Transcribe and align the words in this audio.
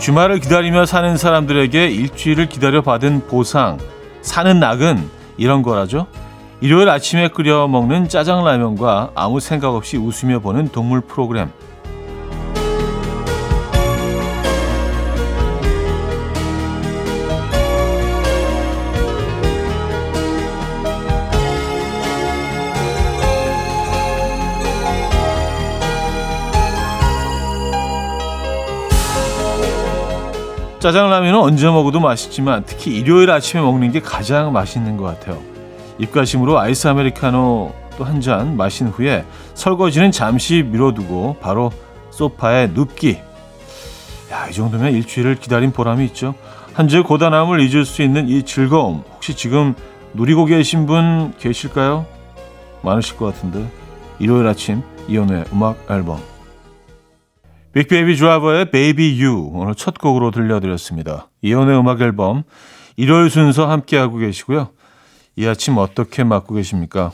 주말을 0.00 0.40
기다리며 0.40 0.86
사는 0.86 1.14
사람들에게 1.18 1.88
일주일을 1.88 2.48
기다려 2.48 2.80
받은 2.80 3.26
보상, 3.26 3.76
사는 4.22 4.58
낙은 4.58 5.06
이런 5.36 5.60
거라죠. 5.60 6.06
일요일 6.62 6.88
아침에 6.88 7.28
끓여 7.28 7.68
먹는 7.68 8.08
짜장라면과 8.08 9.10
아무 9.14 9.40
생각 9.40 9.74
없이 9.74 9.98
웃으며 9.98 10.40
보는 10.40 10.68
동물 10.68 11.02
프로그램. 11.02 11.50
짜장라면은 30.80 31.38
언제 31.38 31.66
먹어도 31.66 32.00
맛있지만 32.00 32.64
특히 32.66 32.96
일요일 32.96 33.30
아침에 33.30 33.60
먹는 33.62 33.92
게 33.92 34.00
가장 34.00 34.52
맛있는 34.52 34.96
것 34.96 35.04
같아요. 35.04 35.38
입가심으로 35.98 36.58
아이스 36.58 36.88
아메리카노 36.88 37.74
또 37.98 38.04
한 38.04 38.22
잔 38.22 38.56
마신 38.56 38.88
후에 38.88 39.26
설거지는 39.52 40.10
잠시 40.10 40.62
미뤄두고 40.62 41.36
바로 41.42 41.70
소파에 42.10 42.68
눕기. 42.68 43.18
야, 44.32 44.46
이 44.48 44.54
정도면 44.54 44.94
일주일을 44.94 45.34
기다린 45.34 45.70
보람이 45.70 46.02
있죠. 46.06 46.34
한 46.72 46.88
주의 46.88 47.02
고단함을 47.02 47.60
잊을 47.60 47.84
수 47.84 48.00
있는 48.00 48.28
이 48.28 48.42
즐거움. 48.44 49.04
혹시 49.12 49.34
지금 49.34 49.74
누리고 50.14 50.46
계신 50.46 50.86
분 50.86 51.34
계실까요? 51.38 52.06
많으실 52.80 53.18
것 53.18 53.26
같은데. 53.34 53.68
일요일 54.18 54.46
아침 54.46 54.82
이연우의 55.08 55.44
음악 55.52 55.76
앨범. 55.90 56.29
빅베이비 57.72 58.16
드라이버의 58.16 58.70
Baby 58.72 59.22
You 59.22 59.50
오늘 59.54 59.76
첫 59.76 59.96
곡으로 59.96 60.32
들려드렸습니다. 60.32 61.28
이연의 61.42 61.78
음악 61.78 62.00
앨범 62.00 62.42
일요일 62.96 63.30
순서 63.30 63.68
함께하고 63.68 64.16
계시고요. 64.16 64.70
이 65.36 65.46
아침 65.46 65.78
어떻게 65.78 66.24
맞고 66.24 66.54
계십니까? 66.54 67.12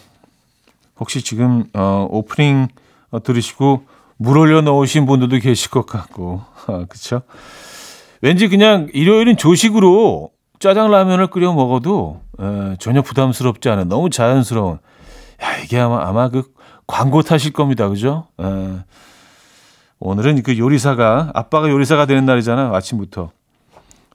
혹시 0.98 1.20
지금 1.20 1.64
어, 1.74 2.06
오프닝 2.10 2.68
어, 3.10 3.22
들으시고 3.22 3.84
물 4.16 4.38
올려 4.38 4.62
넣으신 4.62 5.04
분들도 5.04 5.38
계실 5.40 5.70
것 5.70 5.84
같고 5.84 6.42
아, 6.66 6.86
그렇죠? 6.88 7.20
왠지 8.22 8.48
그냥 8.48 8.88
일요일은 8.94 9.36
조식으로 9.36 10.30
짜장라면을 10.58 11.26
끓여 11.26 11.52
먹어도 11.52 12.22
에, 12.40 12.76
전혀 12.78 13.02
부담스럽지 13.02 13.68
않은 13.68 13.88
너무 13.88 14.08
자연스러운 14.08 14.78
야 15.42 15.58
이게 15.62 15.78
아마 15.78 16.08
아마 16.08 16.30
그 16.30 16.44
광고 16.86 17.20
타실 17.20 17.52
겁니다, 17.52 17.90
그죠? 17.90 18.28
에, 18.40 18.44
오늘은 20.08 20.44
그 20.44 20.56
요리사가 20.56 21.32
아빠가 21.34 21.68
요리사가 21.68 22.06
되는 22.06 22.24
날이잖아요. 22.26 22.72
아침부터. 22.72 23.32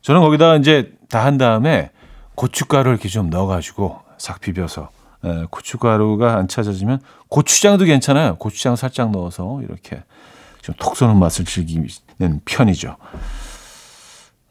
저는 0.02 0.22
거기다 0.22 0.56
이제 0.56 0.94
다 1.10 1.26
한 1.26 1.38
다음에 1.38 1.92
고춧가루를 2.36 2.94
이렇게 2.94 3.10
좀 3.10 3.30
넣어가지고 3.30 4.00
싹 4.18 4.40
비벼서 4.40 4.90
에, 5.26 5.46
고춧가루가 5.50 6.38
안 6.38 6.48
찾아지면 6.48 7.02
고추장도 7.28 7.84
괜찮아요. 7.84 8.38
고추장 8.38 8.78
살짝 8.78 9.12
넣어서 9.12 9.60
이렇게 9.64 10.02
좀 10.62 10.76
톡 10.80 10.96
쏘는 10.96 11.18
맛을 11.18 11.44
즐기는 11.44 11.90
편이죠. 12.46 12.96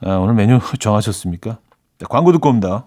아, 0.04 0.10
오늘 0.16 0.34
메뉴 0.34 0.60
정하셨습니까? 0.78 1.56
네, 2.00 2.06
광고 2.10 2.32
듣고 2.32 2.50
옵니다. 2.50 2.84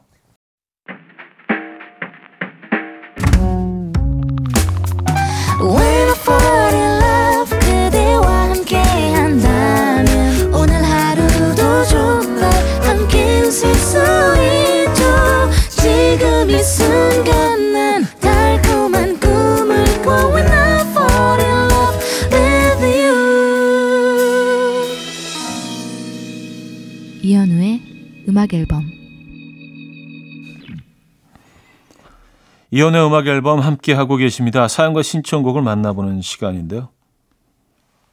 음악 28.27 28.53
앨범 28.53 28.83
이연의 32.69 33.07
음악 33.07 33.27
앨범 33.27 33.61
함께 33.61 33.93
하고 33.93 34.17
계십니다. 34.17 34.67
사연과 34.67 35.03
신청곡을 35.03 35.61
만나보는 35.61 36.21
시간인데요. 36.21 36.89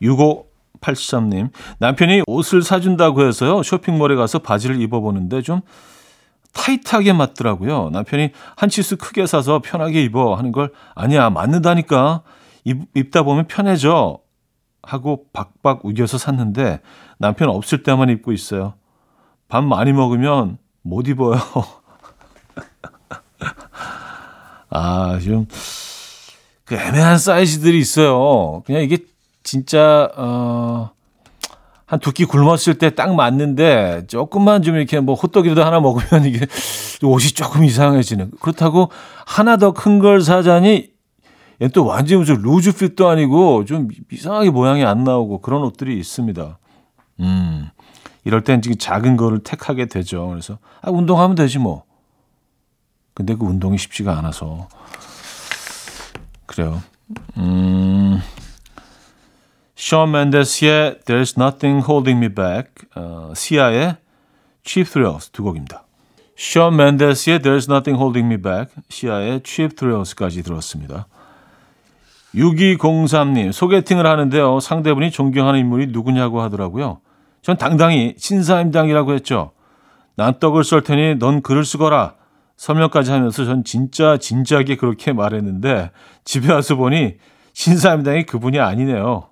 6583님, 0.01 1.51
남편이 1.81 2.23
옷을 2.29 2.63
사준다고 2.63 3.27
해서요. 3.27 3.65
쇼핑몰에 3.65 4.15
가서 4.15 4.39
바지를 4.39 4.81
입어보는데 4.81 5.43
좀 5.43 5.63
타이트하게 6.53 7.13
맞더라고요. 7.13 7.91
남편이 7.91 8.31
한 8.57 8.69
치수 8.69 8.97
크게 8.97 9.27
사서 9.27 9.61
편하게 9.61 10.05
입어 10.05 10.37
하는 10.37 10.53
걸 10.53 10.71
아니야 10.95 11.31
맞는다니까 11.31 12.23
입, 12.63 12.79
입다 12.95 13.25
보면 13.25 13.49
편해져 13.49 14.21
하고 14.83 15.25
박박 15.33 15.85
우겨서 15.85 16.17
샀는데 16.17 16.81
남편 17.19 17.49
없을 17.49 17.83
때만 17.83 18.09
입고 18.11 18.31
있어요. 18.31 18.75
밥 19.51 19.63
많이 19.65 19.93
먹으면 19.93 20.59
못 20.83 21.09
입어요. 21.09 21.39
아, 24.71 25.19
좀, 25.23 25.47
그 26.65 26.77
애매한 26.77 27.19
사이즈들이 27.19 27.79
있어요. 27.79 28.63
그냥 28.65 28.83
이게 28.83 28.99
진짜, 29.43 30.09
어, 30.17 30.91
한 31.87 31.99
두 31.99 32.13
끼 32.13 32.25
굶었을 32.25 32.79
때 32.79 32.91
딱 32.91 33.17
맞는데 33.17 34.05
조금만 34.07 34.63
좀 34.63 34.77
이렇게 34.77 35.01
뭐 35.01 35.17
호떡이라도 35.17 35.65
하나 35.65 35.81
먹으면 35.81 36.25
이게 36.25 36.47
옷이 37.03 37.31
조금 37.33 37.65
이상해지는. 37.65 38.31
그렇다고 38.41 38.91
하나 39.27 39.57
더 39.57 39.73
큰 39.73 39.99
걸 39.99 40.21
사자니 40.23 40.89
얘는 41.61 41.73
또 41.73 41.85
완전히 41.85 42.21
무슨 42.21 42.41
루즈핏도 42.43 43.09
아니고 43.09 43.65
좀 43.65 43.89
이상하게 44.13 44.51
모양이 44.51 44.85
안 44.85 45.03
나오고 45.03 45.41
그런 45.41 45.63
옷들이 45.65 45.99
있습니다. 45.99 46.59
음. 47.21 47.69
이럴 48.25 48.45
땐 48.45 48.63
지금 48.63 48.77
작은 48.77 49.17
거를 49.17 49.41
택하게 49.41 49.87
되죠. 49.87 50.29
그래서 50.29 50.59
아 50.83 50.91
운동하면 50.91 51.35
되지 51.37 51.59
뭐. 51.59 51.85
근데 53.15 53.35
그 53.35 53.45
운동이 53.45 53.79
쉽지가 53.79 54.17
않아서 54.19 54.69
그래요. 56.47 56.83
음. 57.37 58.21
션 59.75 60.11
맨데스의 60.11 61.01
There's 61.07 61.41
Nothing 61.41 61.85
Holding 61.89 62.23
Me 62.23 62.35
Back, 62.35 62.71
어, 62.95 63.33
시아의 63.35 63.97
Cheap 64.63 64.91
Thrills 64.91 65.31
두 65.31 65.43
곡입니다. 65.43 65.85
션 66.37 66.77
맨데스의 66.77 67.39
There's 67.39 67.71
Nothing 67.71 67.99
Holding 67.99 68.27
Me 68.27 68.43
Back, 68.43 68.75
시아의 68.91 69.41
Cheap 69.43 69.77
Thrills까지 69.77 70.43
들었습니다. 70.43 71.07
6203님, 72.35 73.53
소개팅을 73.53 74.07
하는데요. 74.07 74.61
상대분이 74.61 75.11
존경하는 75.11 75.61
인물이 75.61 75.89
누구냐고 75.89 76.43
하더라고요. 76.43 77.01
전 77.43 77.57
당당히 77.57 78.15
신사임당이라고 78.19 79.15
했죠. 79.15 79.53
난 80.17 80.39
떡을 80.39 80.65
썰 80.65 80.83
테니 80.83 81.19
넌 81.19 81.43
글을 81.43 81.65
쓰거라. 81.65 82.15
설명까지 82.57 83.11
하면서 83.11 83.45
전 83.47 83.65
진짜 83.65 84.19
진지하게 84.19 84.77
그렇게 84.77 85.13
말했는데 85.13 85.91
집에 86.25 86.53
와서 86.53 86.77
보니 86.77 87.17
신사임당이 87.55 88.25
그분이 88.25 88.61
아니네요. 88.61 89.29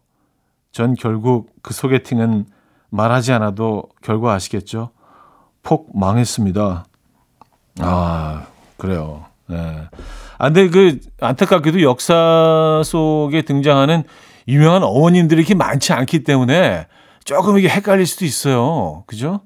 전 0.73 0.95
결국 0.95 1.51
그 1.63 1.75
소개팅은 1.75 2.47
말하지 2.91 3.33
않아도 3.33 3.85
결과 4.03 4.33
아시겠죠? 4.33 4.91
폭 5.63 5.91
망했습니다. 5.99 6.87
아, 7.81 8.47
그래요. 8.79 9.27
네. 9.47 9.89
아, 10.39 10.45
근데 10.47 10.69
그 10.69 11.01
안타깝게도 11.21 11.83
역사 11.83 12.81
속에 12.85 13.43
등장하는 13.43 14.05
유명한 14.47 14.83
어머님들이 14.83 15.41
이렇게 15.41 15.55
많지 15.55 15.93
않기 15.93 16.25
때문에 16.25 16.87
조금 17.29 17.59
이게 17.59 17.69
헷갈릴 17.69 18.07
수도 18.07 18.25
있어요. 18.25 19.05
그죠? 19.07 19.41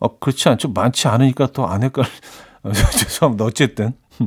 어, 0.00 0.18
그렇지 0.18 0.48
않죠. 0.48 0.70
많지 0.72 1.06
않으니까 1.06 1.46
또 1.52 1.64
안 1.66 1.84
헷갈려. 1.84 2.08
죄송합니다. 2.98 3.44
어쨌든. 3.44 3.92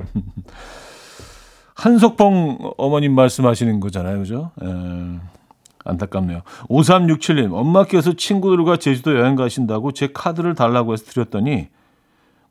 한석봉 1.76 2.72
어머님 2.78 3.16
말씀하시는 3.16 3.82
거잖아요. 3.82 4.20
그죠? 4.20 4.52
에, 4.64 5.20
안타깝네요. 5.84 6.40
5367님, 6.70 7.52
엄마께서 7.54 8.14
친구들과 8.14 8.78
제주도 8.78 9.20
여행 9.20 9.36
가신다고 9.36 9.92
제 9.92 10.08
카드를 10.14 10.56
달라고 10.56 10.94
해서 10.94 11.04
드렸더니 11.04 11.68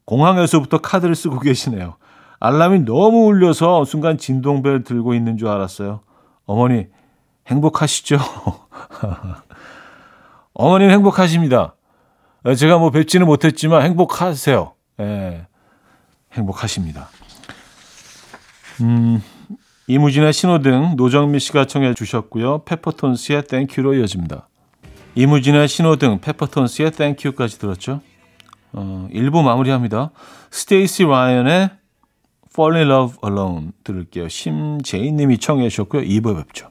공항에서부터 0.04 0.78
카드를 0.78 1.14
쓰고 1.14 1.38
계시네요. 1.40 1.96
알람이 2.38 2.80
너무 2.80 3.24
울려서 3.28 3.86
순간 3.86 4.18
진동벨 4.18 4.84
들고 4.84 5.14
있는 5.14 5.38
줄 5.38 5.48
알았어요. 5.48 6.00
어머니, 6.44 6.88
행복하시죠? 7.48 8.18
어머님 10.54 10.90
행복하십니다. 10.90 11.74
제가 12.56 12.78
뭐 12.78 12.90
뵙지는 12.90 13.26
못했지만 13.26 13.82
행복하세요. 13.82 14.72
예, 15.00 15.46
행복하십니다. 16.32 17.10
음, 18.80 19.22
이무진의 19.86 20.32
신호등 20.32 20.94
노정미 20.96 21.40
씨가 21.40 21.66
청해 21.66 21.94
주셨고요. 21.94 22.64
페퍼톤스의 22.64 23.44
Thank 23.44 23.69
You로 23.69 23.94
이어집니다. 23.94 24.48
이무진의 25.14 25.68
신호등, 25.68 26.20
페퍼톤스의 26.20 26.92
Thank 26.92 27.18
You까지 27.18 27.58
들었죠. 27.58 28.00
어, 28.72 29.08
1부 29.12 29.42
마무리합니다. 29.42 30.10
스테이시 30.50 31.04
라이언의 31.04 31.70
Fall 32.52 32.76
in 32.76 32.90
Love 32.90 33.16
Alone 33.24 33.70
들을게요. 33.84 34.28
심재인 34.28 35.16
님이 35.16 35.38
청해 35.38 35.68
주셨고요. 35.68 36.02
2부에 36.02 36.36
뵙죠. 36.36 36.70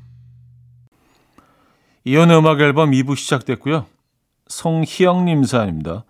이연의 2.03 2.37
음악 2.37 2.59
앨범 2.59 2.91
2부 2.91 3.15
시작됐고요. 3.15 3.85
송희영님 4.47 5.43
사연입니다. 5.43 6.03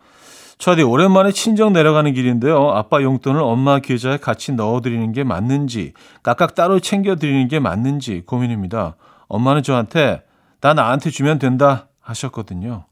저디 0.57 0.83
오랜만에 0.83 1.31
친정 1.31 1.73
내려가는 1.73 2.13
길인데요. 2.13 2.69
아빠 2.71 3.01
용돈을 3.01 3.41
엄마 3.41 3.79
계좌에 3.79 4.17
같이 4.17 4.53
넣어드리는 4.53 5.11
게 5.11 5.23
맞는지, 5.23 5.93
각각 6.21 6.53
따로 6.55 6.79
챙겨드리는 6.79 7.47
게 7.47 7.59
맞는지 7.59 8.21
고민입니다. 8.25 8.95
엄마는 9.27 9.63
저한테 9.63 10.23
나 10.61 10.73
나한테 10.73 11.09
주면 11.09 11.39
된다 11.39 11.87
하셨거든요. 11.99 12.85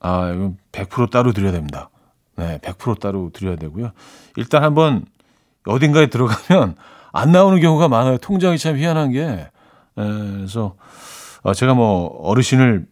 아, 0.00 0.30
이건 0.30 0.58
100% 0.72 1.10
따로 1.10 1.32
드려야 1.32 1.52
됩니다. 1.52 1.88
네, 2.36 2.58
100% 2.58 3.00
따로 3.00 3.30
드려야 3.32 3.56
되고요. 3.56 3.92
일단 4.36 4.64
한번 4.64 5.04
어딘가에 5.66 6.06
들어가면 6.06 6.76
안 7.12 7.32
나오는 7.32 7.60
경우가 7.60 7.88
많아요. 7.88 8.18
통장이 8.18 8.58
참 8.58 8.76
희한한 8.76 9.12
게. 9.12 9.22
에, 9.22 9.48
그래서 9.96 10.74
어, 11.48 11.54
제가 11.54 11.74
뭐 11.74 12.06
어르신을 12.22 12.86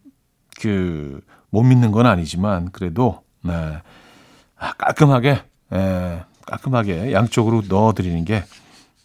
그 0.59 1.21
못 1.49 1.63
믿는 1.63 1.91
건 1.91 2.05
아니지만 2.05 2.71
그래도 2.71 3.23
네. 3.41 3.81
아, 4.57 4.73
깔끔하게 4.73 5.43
에, 5.73 6.23
깔끔하게 6.45 7.13
양쪽으로 7.13 7.63
넣어드리는 7.67 8.25
게 8.25 8.43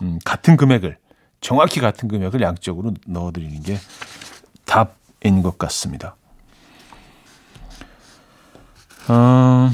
음, 0.00 0.18
같은 0.24 0.56
금액을 0.56 0.98
정확히 1.40 1.80
같은 1.80 2.08
금액을 2.08 2.40
양쪽으로 2.40 2.94
넣어드리는 3.06 3.62
게 3.62 3.76
답인 4.64 5.42
것 5.42 5.58
같습니다. 5.58 6.16
어, 9.08 9.70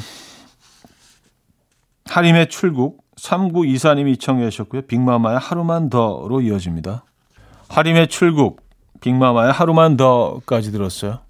하림의 2.07 2.49
출국 2.49 3.05
3924님이 3.17 4.19
청해 4.19 4.49
주셨고요. 4.51 4.83
빅마마의 4.83 5.39
하루만 5.39 5.91
더로 5.91 6.41
이어집니다. 6.41 7.05
하림의 7.69 8.09
출국 8.09 8.68
빅마마의 9.01 9.53
하루만 9.53 9.97
더까지 9.97 10.73
들었어요. 10.73 11.21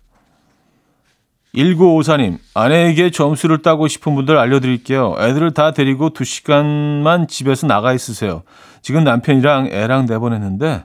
1954님, 1.54 2.38
아내에게 2.54 3.10
점수를 3.10 3.62
따고 3.62 3.88
싶은 3.88 4.14
분들 4.14 4.36
알려드릴게요. 4.36 5.16
애들을 5.18 5.54
다 5.54 5.72
데리고 5.72 6.10
2시간만 6.10 7.28
집에서 7.28 7.66
나가 7.66 7.92
있으세요. 7.92 8.42
지금 8.82 9.02
남편이랑 9.04 9.68
애랑 9.72 10.06
내보냈는데 10.06 10.84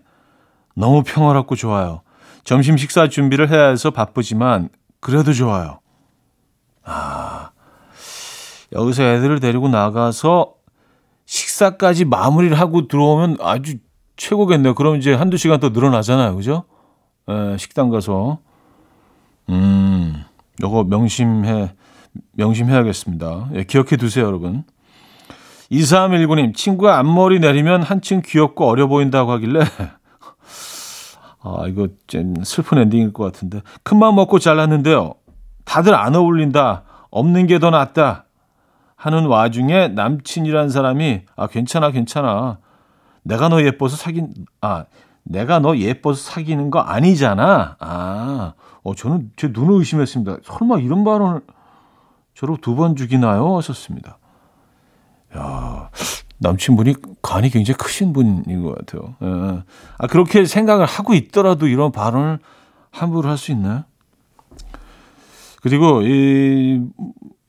너무 0.76 1.04
평화롭고 1.04 1.56
좋아요. 1.56 2.02
점심 2.44 2.78
식사 2.78 3.08
준비를 3.08 3.50
해야 3.50 3.68
해서 3.68 3.92
바쁘지만 3.92 4.70
그래도 5.00 5.34
좋아요. 5.34 5.80
아, 6.84 7.52
여기서 8.72 9.04
애들을 9.04 9.40
데리고 9.40 9.70
나가서 9.70 10.54
식사까지 11.26 12.06
마무리를 12.06 12.60
하고 12.60 12.88
들어오면 12.88 13.38
아주 13.42 13.76
최고겠네요. 14.18 14.76
그럼 14.76 14.98
이제 14.98 15.14
한두 15.14 15.38
시간 15.38 15.60
더 15.60 15.70
늘어나잖아요. 15.70 16.36
그죠? 16.36 16.66
에, 17.30 17.58
식당 17.58 17.90
가서. 17.90 18.40
음, 19.50 20.24
요거 20.62 20.86
명심해, 20.86 21.74
명심해야겠습니다. 22.34 23.50
예, 23.56 23.64
기억해 23.64 23.98
두세요, 23.98 24.26
여러분. 24.26 24.64
2319님, 25.72 26.54
친구가 26.56 27.00
앞머리 27.00 27.40
내리면 27.40 27.82
한층 27.82 28.22
귀엽고 28.24 28.68
어려 28.68 28.88
보인다고 28.88 29.32
하길래, 29.32 29.62
아, 31.42 31.66
이거 31.68 31.88
좀 32.08 32.36
슬픈 32.44 32.78
엔딩일 32.78 33.12
것 33.12 33.24
같은데. 33.26 33.62
큰맘 33.84 34.16
먹고 34.16 34.40
잘랐는데요. 34.40 35.16
다들 35.66 35.94
안 35.96 36.16
어울린다. 36.16 36.84
없는 37.12 37.48
게 37.48 37.60
더 37.60 37.70
낫다. 37.70 38.26
하는 38.96 39.26
와중에 39.26 39.90
남친이란 39.90 40.70
사람이, 40.70 41.22
아, 41.36 41.48
괜찮아, 41.48 41.92
괜찮아. 41.92 42.60
내가 43.24 43.50
너 43.50 43.62
예뻐서 43.62 43.98
사귄, 43.98 44.34
아, 44.62 44.86
내가 45.24 45.60
너 45.60 45.78
예뻐서 45.78 46.22
사귀는 46.32 46.70
거 46.70 46.80
아니잖아. 46.80 47.78
아, 47.80 48.54
어, 48.84 48.96
저는 48.96 49.32
제 49.36 49.50
눈을 49.54 49.76
의심했습니다. 49.80 50.38
설마 50.44 50.80
이런 50.80 51.04
발언을 51.04 51.42
저로 52.36 52.58
두 52.58 52.76
번 52.76 52.96
죽이나요? 52.96 53.58
하셨습니다. 53.58 54.18
야, 55.38 55.90
남친분이 56.40 56.96
간이 57.22 57.50
굉장히 57.50 57.78
크신 57.78 58.12
분인 58.14 58.64
것 58.64 58.76
같아요. 58.76 59.16
예. 59.22 59.64
아, 59.98 60.08
그렇게 60.08 60.46
생각을 60.46 60.86
하고 60.86 61.14
있더라도 61.14 61.68
이런 61.68 61.92
발언을 61.92 62.40
함부로 62.92 63.30
할 63.30 63.38
수 63.38 63.52
있나요? 63.52 63.84
그리고 65.62 66.02
이 66.02 66.82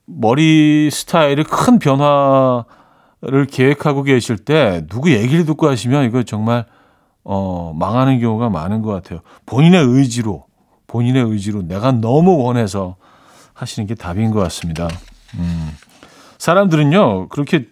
머리 0.06 0.88
스타일의 0.93 1.44
큰 1.44 1.79
변화를 1.81 3.47
계획하고 3.50 4.05
계실 4.05 4.37
때 4.38 4.87
누구 4.88 5.11
얘기를 5.12 5.44
듣고 5.44 5.69
하시면 5.69 6.05
이거 6.05 6.23
정말 6.23 6.67
어, 7.25 7.73
망하는 7.75 8.21
경우가 8.21 8.50
많은 8.50 8.82
것 8.82 8.93
같아요. 8.93 9.21
본인의 9.47 9.82
의지로, 9.82 10.44
본인의 10.87 11.25
의지로 11.25 11.63
내가 11.63 11.91
너무 11.93 12.43
원해서 12.43 12.96
하시는 13.55 13.87
게 13.87 13.94
답인 13.94 14.31
것 14.31 14.41
같습니다. 14.41 14.89
음. 15.34 15.70
사람들은요, 16.39 17.29
그렇게 17.29 17.69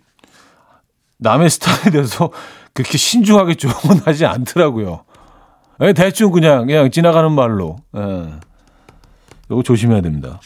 남의 1.18 1.50
스타일에 1.50 1.90
대해서 1.90 2.30
그렇게 2.72 2.96
신중하게 2.96 3.54
조언하지 3.54 4.24
않더라고요. 4.26 5.04
예, 5.82 5.92
대충 5.92 6.30
그냥, 6.30 6.66
그냥 6.66 6.90
지나가는 6.90 7.30
말로. 7.30 7.76
예. 7.96 8.32
이거 9.50 9.62
조심해야 9.62 10.00
됩니다. 10.00 10.40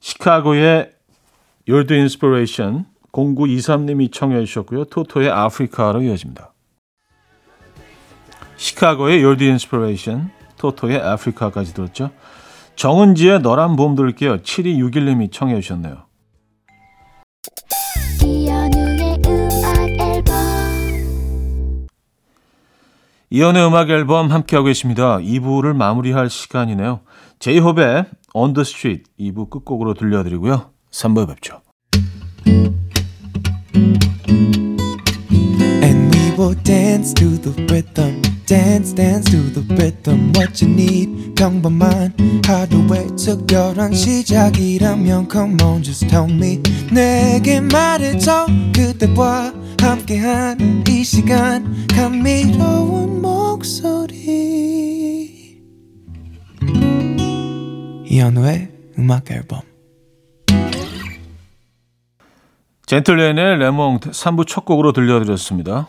시카고의 0.00 0.90
You're 1.66 1.88
the 1.88 2.00
Inspiration 2.00 2.84
0923님이 3.14 4.12
청해 4.12 4.44
주셨고요. 4.44 4.84
토토의 4.86 5.30
아프리카로 5.30 6.02
이어집니다. 6.02 6.52
시카고의 8.56 9.22
You're 9.22 9.38
the 9.38 9.50
Inspiration, 9.50 10.30
토토의 10.58 11.00
아프리카까지 11.00 11.74
들었죠. 11.74 12.10
정은지의 12.76 13.40
너란 13.40 13.76
봄 13.76 13.94
들을게요. 13.94 14.38
7261님이 14.38 15.30
청해 15.30 15.60
주셨네요. 15.60 16.04
이연의 23.30 23.66
음악 23.66 23.90
앨범 23.90 24.30
함께하고 24.30 24.66
계십니다. 24.66 25.18
2부를 25.18 25.74
마무리할 25.74 26.30
시간이네요. 26.30 27.00
제이홉의 27.40 28.06
On 28.32 28.52
the 28.52 28.62
Street 28.62 29.10
2부 29.18 29.50
끝곡으로 29.50 29.94
들려드리고요. 29.94 30.70
3부에 30.92 31.26
뵙죠. 31.28 31.63
Dance 36.94 37.12
to 37.12 37.36
the 37.36 37.50
rhythm. 37.72 38.22
Dance, 38.46 38.92
dance 38.94 39.28
to 39.32 39.50
the 39.52 39.62
rhythm. 39.74 40.32
What 40.36 40.62
you 40.62 40.72
need, 40.72 41.34
평범한 41.34 42.14
하루의 42.46 43.16
특별한 43.16 43.94
시작이라면 43.94 45.28
Come 45.28 45.56
on, 45.62 45.82
just 45.82 46.06
tell 46.06 46.30
me. 46.30 46.62
내게 46.92 47.60
말해줘. 47.60 48.46
그대와 48.72 49.52
함께한 49.80 50.84
이 50.88 51.02
시간. 51.02 51.84
감미로운 51.88 53.20
목소리. 53.20 54.14
이현우의 58.06 58.68
음악 59.00 59.32
앨범. 59.32 59.62
젠틀맨의 62.86 63.58
레몽트 63.58 64.10
3부 64.10 64.46
첫 64.46 64.64
곡으로 64.64 64.92
들려드렸습니다. 64.92 65.88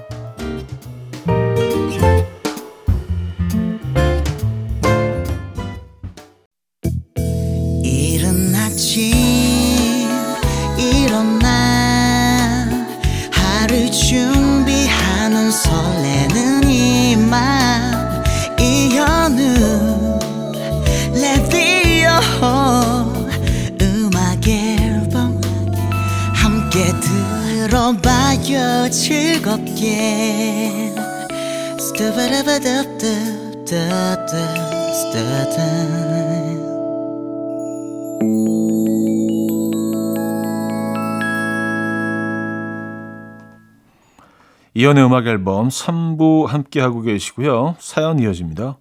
이연의 44.81 45.05
음악 45.05 45.27
앨범 45.27 45.67
3부 45.67 46.47
함께하고 46.47 47.01
계시고요. 47.01 47.75
사연 47.77 48.17
이어집니다. 48.17 48.79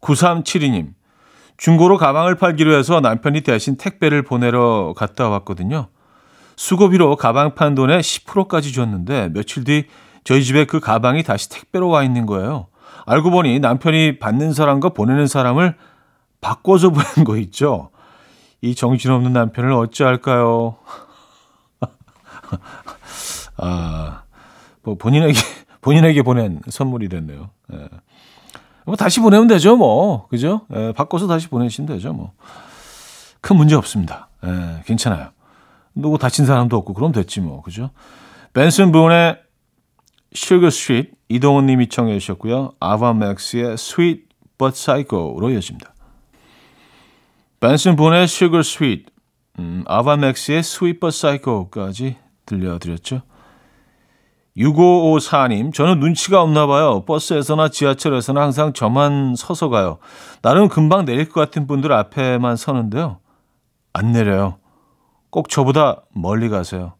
9372님. 0.00 0.94
중고로 1.58 1.98
가방을 1.98 2.36
팔기로 2.36 2.72
해서 2.72 3.00
남편이 3.00 3.42
대신 3.42 3.76
택배를 3.76 4.22
보내러 4.22 4.94
갔다 4.96 5.28
왔거든요. 5.28 5.88
수고비로 6.56 7.16
가방 7.16 7.54
판 7.54 7.74
돈의 7.74 8.00
10%까지 8.00 8.72
줬는데 8.72 9.28
며칠 9.34 9.64
뒤 9.64 9.84
저희 10.24 10.42
집에 10.42 10.64
그 10.64 10.80
가방이 10.80 11.22
다시 11.22 11.50
택배로 11.50 11.90
와 11.90 12.02
있는 12.02 12.24
거예요. 12.24 12.68
알고 13.04 13.30
보니 13.30 13.60
남편이 13.60 14.18
받는 14.18 14.54
사람과 14.54 14.88
보내는 14.88 15.26
사람을 15.26 15.76
바꿔서 16.40 16.88
보낸 16.88 17.26
거 17.26 17.36
있죠. 17.36 17.90
이 18.62 18.74
정신없는 18.74 19.34
남편을 19.34 19.70
어찌할까요? 19.70 20.78
아, 23.58 24.22
뭐 24.82 24.96
본인에게 24.96 25.38
본인에게 25.80 26.22
보낸 26.22 26.60
선물이 26.68 27.08
됐네요. 27.08 27.50
예. 27.72 27.88
뭐 28.84 28.96
다시 28.96 29.20
보내면 29.20 29.46
되죠, 29.48 29.76
뭐 29.76 30.26
그죠? 30.28 30.62
예, 30.74 30.92
바꿔서 30.92 31.26
다시 31.26 31.48
보내시면 31.48 31.88
되죠, 31.88 32.12
뭐 32.12 32.32
큰 33.40 33.56
문제 33.56 33.74
없습니다. 33.74 34.28
예, 34.44 34.82
괜찮아요. 34.84 35.30
누구 35.94 36.18
다친 36.18 36.46
사람도 36.46 36.76
없고 36.76 36.94
그럼 36.94 37.12
됐지 37.12 37.40
뭐 37.40 37.62
그죠? 37.62 37.90
벤슨 38.52 38.92
분의 38.92 39.38
Sugar 40.34 40.68
Street 40.68 41.12
이동훈 41.28 41.66
님이 41.66 41.88
청해 41.88 42.18
주셨고요. 42.18 42.72
아바맥스의 42.80 43.72
Sweet 43.74 44.24
But 44.58 44.74
Psycho로 44.74 45.50
이어집니다. 45.50 45.94
벤슨 47.60 47.96
분의 47.96 48.24
Sugar 48.24 48.60
Sweet, 48.60 49.06
음, 49.58 49.84
아바맥스의 49.86 50.58
Sweet 50.58 51.00
But 51.00 51.16
Psycho까지 51.16 52.16
들려드렸죠. 52.46 53.22
6554님, 54.58 55.72
저는 55.72 56.00
눈치가 56.00 56.42
없나 56.42 56.66
봐요. 56.66 57.04
버스에서나 57.06 57.68
지하철에서나 57.68 58.42
항상 58.42 58.72
저만 58.72 59.34
서서 59.36 59.68
가요. 59.68 59.98
나름 60.42 60.68
금방 60.68 61.04
내릴 61.04 61.28
것 61.28 61.40
같은 61.40 61.66
분들 61.66 61.92
앞에만 61.92 62.56
서는데요. 62.56 63.20
안 63.92 64.12
내려요. 64.12 64.58
꼭 65.30 65.48
저보다 65.48 66.02
멀리 66.12 66.48
가세요. 66.48 66.94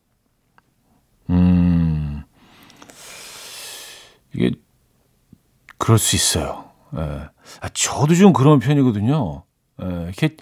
음, 1.31 2.23
이게, 4.35 4.53
그럴 5.79 5.99
수 5.99 6.17
있어요. 6.17 6.65
예. 6.97 7.00
아, 7.61 7.69
저도 7.73 8.15
좀 8.15 8.33
그런 8.33 8.61
편이거든요. 8.61 9.43
예, 9.83 9.87
이렇게 10.05 10.37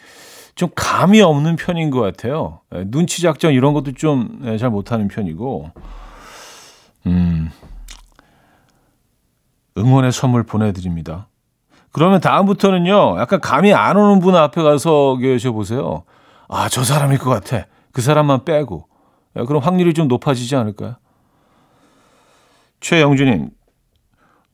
좀 0.55 0.71
감이 0.75 1.21
없는 1.23 1.57
편인 1.57 1.91
것 1.91 2.01
같아요. 2.01 2.61
예, 2.75 2.85
눈치 2.87 3.23
작전 3.23 3.53
이런 3.53 3.73
것도 3.73 3.93
좀 3.93 4.43
잘 4.59 4.71
못하는 4.71 5.09
편이고, 5.09 5.71
음, 7.07 7.51
응원의 9.79 10.13
선물 10.13 10.43
보내드립니다. 10.43 11.29
그러면 11.93 12.21
다음부터는요, 12.21 13.19
약간 13.19 13.41
감이 13.41 13.73
안 13.73 13.97
오는 13.97 14.21
분 14.21 14.35
앞에 14.37 14.63
가서 14.63 15.17
계셔 15.17 15.53
보세요. 15.53 16.05
아, 16.49 16.69
저 16.69 16.83
사람일 16.85 17.19
것 17.19 17.31
같아. 17.31 17.67
그 17.93 18.03
사람만 18.03 18.45
빼고. 18.45 18.87
예, 19.39 19.45
그럼 19.45 19.63
확률이 19.63 19.95
좀 19.95 20.09
높아지지 20.09 20.57
않을까요? 20.57 20.97
최영주님, 22.81 23.51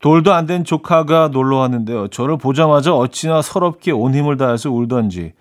돌도 0.00 0.32
안 0.32 0.46
된 0.46 0.64
조카가 0.64 1.28
놀러 1.28 1.58
왔는데요. 1.58 2.08
저를 2.08 2.36
보자마자 2.38 2.94
어찌나 2.94 3.42
서럽게 3.42 3.92
온 3.92 4.14
힘을 4.14 4.36
다해서 4.36 4.70
울던지 4.70 5.32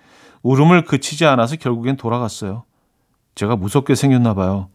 울음을 0.44 0.86
그치지 0.86 1.26
않아서 1.26 1.56
결국엔 1.56 1.98
돌아갔어요. 1.98 2.64
제가 3.36 3.56
무섭게 3.56 3.96
생겼나 3.96 4.34
봐요. 4.34 4.70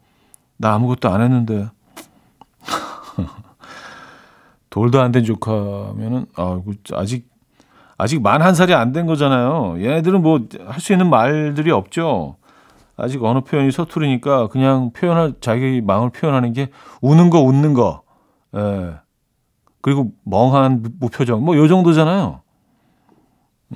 나 0.56 0.74
아무것도 0.74 1.08
안 1.08 1.20
했는데. 1.22 1.68
돌도 4.76 5.00
안 5.00 5.10
된 5.10 5.24
조카면은 5.24 6.26
아, 6.36 6.60
아직 6.92 7.26
아직 7.96 8.20
만 8.20 8.42
한 8.42 8.54
살이 8.54 8.74
안 8.74 8.92
된 8.92 9.06
거잖아요. 9.06 9.76
얘네들은 9.82 10.20
뭐 10.20 10.40
할 10.66 10.80
수 10.80 10.92
있는 10.92 11.08
말들이 11.08 11.70
없죠. 11.70 12.36
아직 12.98 13.24
언어 13.24 13.40
표현이 13.40 13.72
서투르니까 13.72 14.48
그냥 14.48 14.90
표현할 14.92 15.32
자기 15.40 15.80
마음을 15.80 16.10
표현하는 16.10 16.52
게 16.52 16.68
우는 17.00 17.30
거 17.30 17.40
웃는 17.40 17.72
거. 17.72 18.02
예. 18.54 18.96
그리고 19.80 20.12
멍한 20.24 20.84
무표정 21.00 21.42
뭐 21.42 21.56
요 21.56 21.68
정도잖아요. 21.68 22.42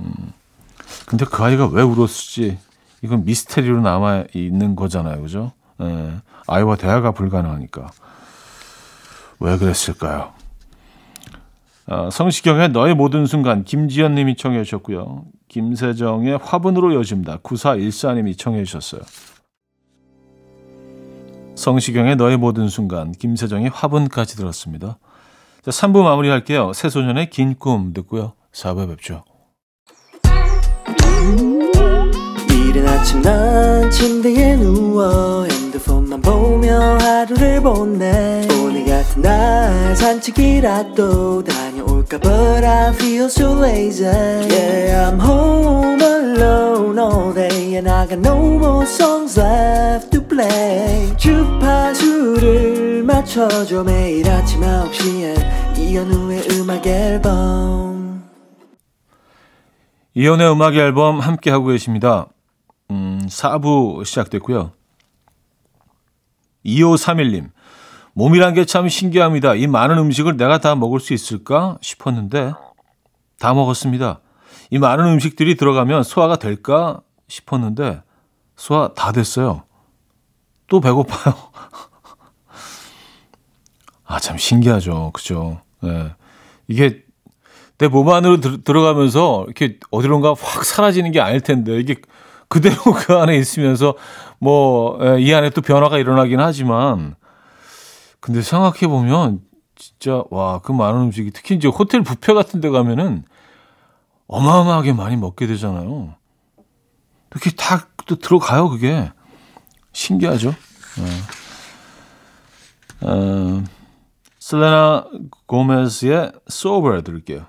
음. 0.00 0.12
근데 1.06 1.24
그 1.24 1.42
아이가 1.42 1.66
왜 1.66 1.82
울었을지 1.82 2.58
이건 3.00 3.24
미스테리로 3.24 3.80
남아 3.80 4.24
있는 4.34 4.76
거잖아요. 4.76 5.22
그죠? 5.22 5.52
예. 5.80 6.12
아이와 6.46 6.76
대화가 6.76 7.12
불가능하니까. 7.12 7.90
왜 9.40 9.56
그랬을까요? 9.56 10.32
아, 11.92 12.08
성시경의 12.08 12.68
너의 12.68 12.94
모든 12.94 13.26
순간 13.26 13.64
김지연 13.64 14.14
님이 14.14 14.36
청해 14.36 14.62
주셨고요. 14.62 15.24
김세정의 15.48 16.38
화분으로 16.38 16.94
여집니다. 16.94 17.38
9414 17.42 18.14
님이 18.14 18.36
청해 18.36 18.62
주셨어요. 18.62 19.00
성시경의 21.56 22.14
너의 22.14 22.36
모든 22.36 22.68
순간 22.68 23.10
김세정의 23.10 23.70
화분까지 23.70 24.36
들었습니다. 24.36 24.98
자, 25.64 25.70
3부 25.72 26.02
마무리할게요. 26.04 26.72
새소년의 26.72 27.28
긴 27.30 27.56
꿈 27.58 27.92
듣고요. 27.92 28.34
4부에 28.52 28.88
뵙죠. 28.88 29.24
이른 32.50 32.86
아침 32.86 33.20
난 33.20 33.90
침대에 33.90 34.56
누워 34.56 35.44
핸드폰만 35.44 36.22
보며 36.22 36.78
하루를 37.00 37.60
보내 37.60 38.46
오늘 38.62 38.86
같은 38.86 39.22
날 39.22 39.96
산책이라도 39.96 41.42
다 41.44 41.69
녀올까 42.00 42.18
But 42.18 42.64
I 42.64 42.92
feel 42.94 43.26
so 43.26 43.52
lazy 43.54 44.04
Yeah 44.04 45.10
I'm 45.10 45.18
home 45.18 46.00
alone 46.00 46.98
all 46.98 47.32
day 47.32 47.76
And 47.76 47.88
I 47.88 48.06
got 48.06 48.18
no 48.18 48.36
more 48.58 48.86
songs 48.86 49.38
left 49.38 50.10
to 50.12 50.26
play 50.26 51.14
주파수에 51.16 53.02
맞춰줘 53.02 53.84
매일 53.84 54.28
아침 54.28 54.60
9시에 54.60 55.78
이현우의 55.78 56.48
음악 56.52 56.86
앨범 56.86 58.24
이연의 60.14 60.52
음악 60.52 60.74
앨범 60.74 61.20
함께 61.20 61.50
하고 61.50 61.66
계십니다. 61.66 62.26
음, 62.90 63.20
4부 63.28 64.04
시작됐고요. 64.04 64.72
2531님. 66.66 67.50
몸이란 68.14 68.54
게 68.54 68.64
참 68.64 68.88
신기합니다. 68.88 69.54
이 69.54 69.66
많은 69.66 69.98
음식을 69.98 70.36
내가 70.36 70.58
다 70.58 70.74
먹을 70.74 71.00
수 71.00 71.14
있을까 71.14 71.78
싶었는데 71.80 72.52
다 73.38 73.54
먹었습니다. 73.54 74.20
이 74.70 74.78
많은 74.78 75.06
음식들이 75.06 75.56
들어가면 75.56 76.02
소화가 76.02 76.36
될까 76.36 77.00
싶었는데 77.28 78.02
소화 78.56 78.92
다 78.94 79.12
됐어요. 79.12 79.62
또 80.66 80.80
배고파요. 80.80 81.34
아, 84.04 84.18
참 84.18 84.36
신기하죠. 84.38 85.10
그죠? 85.12 85.60
예. 85.84 86.14
이게 86.68 87.02
내 87.78 87.88
몸 87.88 88.08
안으로 88.10 88.40
들, 88.40 88.62
들어가면서 88.62 89.44
이렇게 89.46 89.78
어디론가 89.90 90.34
확 90.38 90.64
사라지는 90.64 91.12
게 91.12 91.20
아닐 91.20 91.40
텐데 91.40 91.78
이게 91.78 91.96
그대로 92.48 92.76
그 92.92 93.14
안에 93.16 93.36
있으면서 93.38 93.94
뭐 94.38 94.98
이 95.18 95.32
안에 95.32 95.50
또 95.50 95.62
변화가 95.62 95.98
일어나긴 95.98 96.40
하지만 96.40 97.14
근데 98.20 98.42
생각해 98.42 98.86
보면 98.86 99.40
진짜 99.76 100.22
와 100.30 100.60
그 100.62 100.72
많은 100.72 101.00
음식이 101.02 101.30
특히 101.32 101.54
이제 101.54 101.68
호텔 101.68 102.02
뷔페 102.02 102.34
같은 102.34 102.60
데 102.60 102.68
가면은 102.68 103.24
어마어마하게 104.26 104.92
많이 104.92 105.16
먹게 105.16 105.46
되잖아요. 105.46 106.14
이렇게 107.30 107.50
다또 107.50 108.16
들어가요 108.16 108.68
그게 108.68 109.10
신기하죠. 109.92 110.54
네. 110.98 113.06
어, 113.08 113.64
셀레나 114.38 115.06
고메즈의 115.46 116.32
Sober 116.48 117.02
들을게요. 117.02 117.46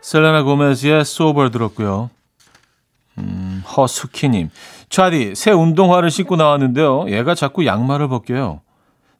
셀레나 0.00 0.44
고메즈의 0.44 1.00
Sober 1.00 1.50
들었고요. 1.50 2.10
음, 3.18 3.62
허수키님. 3.76 4.50
차디, 4.88 5.34
새 5.34 5.50
운동화를 5.50 6.10
신고 6.10 6.36
나왔는데요. 6.36 7.10
얘가 7.10 7.34
자꾸 7.34 7.66
양말을 7.66 8.08
벗겨요. 8.08 8.60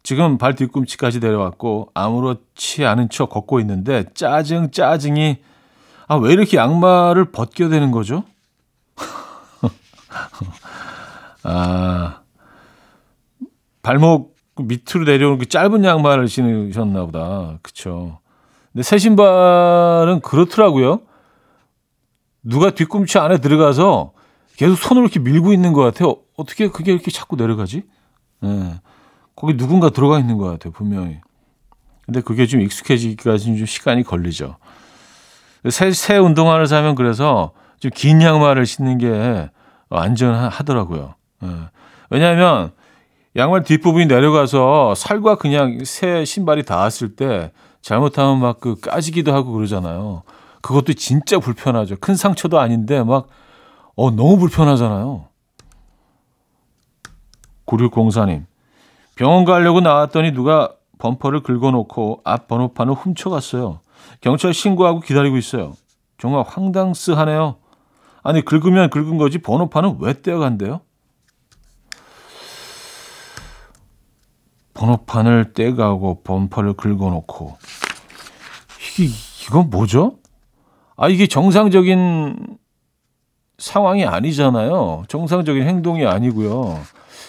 지금 0.02 0.38
발 0.38 0.54
뒤꿈치까지 0.54 1.20
내려왔고 1.20 1.90
아무렇지 1.94 2.84
않은 2.84 3.08
척 3.10 3.30
걷고 3.30 3.60
있는데 3.60 4.04
짜증 4.14 4.70
짜증이 4.70 5.38
아 6.08 6.16
왜 6.16 6.32
이렇게 6.32 6.56
양말을 6.56 7.32
벗겨야 7.32 7.68
되는 7.68 7.90
거죠? 7.90 8.24
아 11.44 12.20
발목 13.82 14.36
밑으로 14.56 15.04
내려오는 15.04 15.38
그 15.38 15.46
짧은 15.46 15.84
양말을 15.84 16.28
신으셨나 16.28 17.06
보다. 17.06 17.58
그쵸. 17.62 18.18
근데 18.72 18.82
새 18.82 18.98
신발은 18.98 20.20
그렇더라고요. 20.20 21.02
누가 22.42 22.70
뒤꿈치 22.70 23.18
안에 23.18 23.38
들어가서 23.38 24.12
계속 24.56 24.76
손으로 24.76 25.06
이렇게 25.06 25.20
밀고 25.20 25.52
있는 25.52 25.72
것 25.72 25.82
같아요. 25.82 26.16
어떻게 26.36 26.68
그게 26.68 26.92
이렇게 26.92 27.10
자꾸 27.10 27.36
내려가지? 27.36 27.84
예. 28.44 28.80
거기 29.36 29.56
누군가 29.56 29.90
들어가 29.90 30.18
있는 30.18 30.36
것 30.38 30.46
같아요, 30.46 30.72
분명히. 30.72 31.20
근데 32.04 32.20
그게 32.20 32.46
좀 32.46 32.60
익숙해지기까지 32.60 33.56
좀 33.56 33.66
시간이 33.66 34.02
걸리죠. 34.02 34.56
새, 35.70 35.92
새 35.92 36.16
운동화를 36.18 36.66
사면 36.66 36.94
그래서 36.94 37.52
좀 37.80 37.90
긴 37.94 38.22
양말을 38.22 38.66
신는 38.66 38.98
게 38.98 39.50
안전하더라고요. 39.90 41.14
예. 41.44 41.48
왜냐하면 42.10 42.72
양말 43.36 43.64
뒷부분이 43.64 44.06
내려가서 44.06 44.94
살과 44.94 45.36
그냥 45.36 45.84
새 45.84 46.24
신발이 46.24 46.64
닿았을 46.64 47.16
때 47.16 47.52
잘못하면 47.80 48.38
막 48.40 48.60
그 48.60 48.78
까지기도 48.80 49.32
하고 49.34 49.52
그러잖아요. 49.52 50.22
그것도 50.60 50.92
진짜 50.92 51.38
불편하죠. 51.40 51.96
큰 51.98 52.14
상처도 52.14 52.60
아닌데 52.60 53.02
막, 53.02 53.26
어, 53.96 54.10
너무 54.10 54.38
불편하잖아요. 54.38 55.26
9604님. 57.66 58.44
병원 59.16 59.44
가려고 59.44 59.80
나왔더니 59.80 60.32
누가 60.32 60.72
범퍼를 60.98 61.42
긁어놓고 61.42 62.22
앞 62.24 62.48
번호판을 62.48 62.94
훔쳐갔어요. 62.94 63.80
경찰 64.20 64.54
신고하고 64.54 65.00
기다리고 65.00 65.36
있어요. 65.36 65.74
정말 66.18 66.44
황당스하네요. 66.46 67.56
아니, 68.22 68.44
긁으면 68.44 68.90
긁은 68.90 69.18
거지 69.18 69.38
번호판은 69.38 69.98
왜 70.00 70.20
떼어간대요? 70.22 70.80
번호판을 74.74 75.52
떼가고 75.52 76.22
범퍼를 76.22 76.74
긁어놓고 76.74 77.56
이게 78.98 79.12
이건 79.46 79.70
뭐죠? 79.70 80.18
아 80.96 81.08
이게 81.08 81.26
정상적인 81.26 82.58
상황이 83.58 84.04
아니잖아요. 84.04 85.04
정상적인 85.08 85.62
행동이 85.62 86.06
아니고요. 86.06 86.80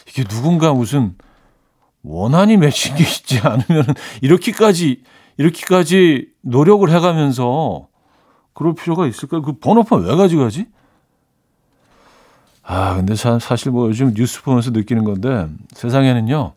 이게 0.08 0.24
누군가 0.24 0.74
무슨 0.74 1.16
원한이 2.04 2.58
맺힌 2.58 2.96
게 2.96 3.04
있지 3.04 3.40
않으면 3.40 3.86
이렇게까지 4.22 5.04
이렇게까지 5.38 6.28
노력을 6.42 6.88
해가면서 6.90 7.88
그럴 8.54 8.76
필요가 8.76 9.08
있을까요? 9.08 9.42
그 9.42 9.54
번호판 9.54 10.04
왜 10.04 10.16
가져가지? 10.16 10.68
아 12.62 12.96
근데 12.96 13.16
사, 13.16 13.40
사실 13.40 13.72
뭐 13.72 13.88
요즘 13.88 14.14
뉴스 14.14 14.44
보면서 14.44 14.72
느끼는 14.72 15.04
건데 15.04 15.48
세상에는요 15.72 16.54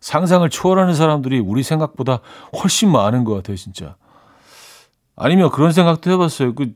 상상을 0.00 0.48
초월하는 0.48 0.94
사람들이 0.94 1.40
우리 1.40 1.62
생각보다 1.62 2.20
훨씬 2.62 2.90
많은 2.90 3.24
것 3.24 3.34
같아요 3.34 3.56
진짜. 3.56 3.96
아니면 5.16 5.50
그런 5.50 5.72
생각도 5.72 6.10
해봤어요. 6.12 6.54
그 6.54 6.72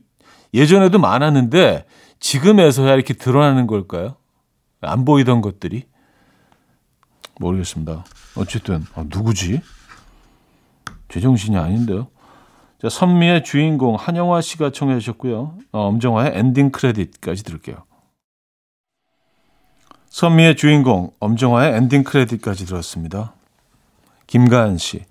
예전에도 0.53 0.99
많았는데 0.99 1.85
지금에서야 2.19 2.93
이렇게 2.93 3.13
드러나는 3.13 3.67
걸까요? 3.67 4.15
안 4.81 5.05
보이던 5.05 5.41
것들이 5.41 5.85
모르겠습니다. 7.41 8.05
어쨌든 8.37 8.85
아, 8.95 9.03
누구지? 9.07 9.61
제정신이 11.09 11.57
아닌데요. 11.57 12.07
자, 12.81 12.89
선미의 12.89 13.43
주인공 13.43 13.95
한영화 13.95 14.41
씨가 14.41 14.71
청해 14.71 14.99
주셨고요. 14.99 15.57
어, 15.71 15.79
엄정화의 15.87 16.31
엔딩 16.35 16.71
크레딧까지 16.71 17.43
들을게요. 17.43 17.83
선미의 20.09 20.55
주인공 20.55 21.11
엄정화의 21.19 21.75
엔딩 21.75 22.03
크레딧까지 22.03 22.65
들었습니다. 22.65 23.33
김가은 24.27 24.77
씨. 24.77 25.05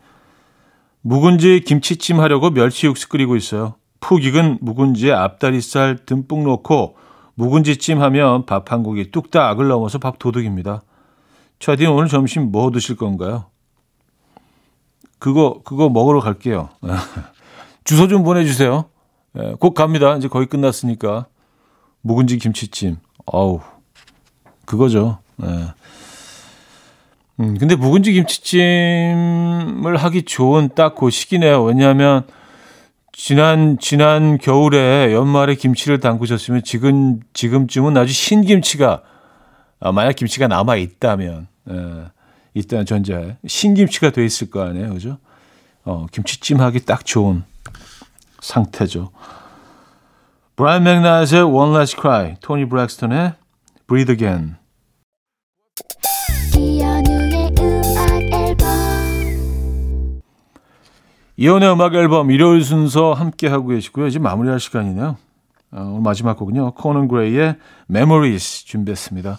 묵은지 1.03 1.61
김치찜 1.67 2.21
하려고 2.21 2.51
멸치 2.51 2.87
육수 2.87 3.09
끓이고 3.09 3.37
있어요. 3.37 3.75
푹 4.01 4.25
익은 4.25 4.59
묵은지에 4.61 5.13
앞다리살 5.13 6.05
듬뿍 6.07 6.43
넣고 6.45 6.97
묵은지찜 7.35 8.03
하면 8.03 8.45
밥한 8.47 8.83
공기 8.83 9.11
뚝딱을 9.11 9.69
넘어서 9.69 9.99
밥 9.99 10.19
도둑입니다. 10.19 10.83
차디 11.61 11.87
오늘 11.87 12.09
점심 12.09 12.51
뭐 12.51 12.71
드실 12.71 12.97
건가요? 12.97 13.45
그거 15.19 15.61
그거 15.65 15.91
먹으러 15.91 16.21
갈게요. 16.21 16.71
주소 17.85 18.09
좀 18.09 18.25
보내주세요. 18.25 18.87
예, 19.39 19.55
곧 19.61 19.75
갑니다. 19.75 20.17
이제 20.17 20.27
거의 20.27 20.47
끝났으니까 20.47 21.27
묵은지 22.01 22.39
김치찜. 22.39 22.97
어우 23.27 23.61
그거죠. 24.65 25.19
예. 25.43 25.75
음, 27.41 27.57
근데 27.59 27.77
묵은지 27.77 28.13
김치찜을 28.13 29.97
하기 29.99 30.23
좋은 30.23 30.71
딱 30.75 30.95
그 30.95 31.11
시기네요. 31.11 31.63
왜냐하면 31.63 32.27
지난 33.13 33.77
지난 33.79 34.39
겨울에 34.39 35.13
연말에 35.13 35.55
김치를 35.55 36.01
담그셨으면 36.01 36.63
지금 36.65 37.21
지금쯤은 37.35 37.99
아주 37.99 38.15
신김치가 38.15 39.03
아, 39.81 39.93
만약 39.93 40.15
김치가 40.17 40.47
남아 40.47 40.77
있다면 40.77 41.49
예, 41.71 42.05
있다는 42.55 42.85
전제에 42.85 43.39
신김치가 43.47 44.11
돼 44.11 44.25
있을 44.25 44.51
거 44.51 44.63
아니에요, 44.63 44.93
그죠? 44.93 45.19
어, 45.85 46.07
김치찜 46.13 46.61
하기 46.61 46.85
딱 46.85 47.05
좋은 47.05 47.43
상태죠. 48.41 49.11
브라이언 50.57 50.83
맥나스의 50.85 51.43
One 51.43 51.75
Last 51.75 51.97
Cry, 51.99 52.37
토니 52.41 52.69
브렉스턴의 52.69 53.33
Breathe 53.87 54.13
Again. 54.13 54.57
이혼의 61.39 61.73
음악 61.73 61.95
앨범 61.95 62.31
일요일 62.31 62.63
순서 62.63 63.15
함께 63.15 63.49
하고 63.49 63.69
계시고요. 63.69 64.09
이제 64.09 64.19
마무리할 64.19 64.61
시간이네요. 64.61 65.17
어, 65.73 65.81
오늘 65.81 66.03
마지막 66.03 66.37
곡은요. 66.37 66.73
코넌 66.73 67.09
그레이의 67.09 67.57
Memories 67.89 68.67
준비했습니다. 68.67 69.39